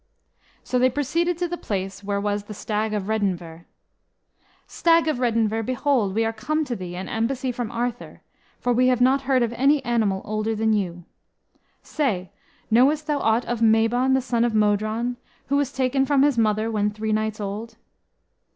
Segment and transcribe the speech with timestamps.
[0.63, 3.65] So they proceeded to the place where was the Stag of Redynvre.
[4.65, 8.21] "Stag of Redynvre, behold, we are come to thee, an embassy from Arthur,
[8.59, 11.03] for we have not heard of any animal older than thou.
[11.83, 12.31] Say,
[12.71, 15.17] knowest thou aught of Mabon, the son of Modron,
[15.49, 17.75] who was taken from his mother when three nights old?"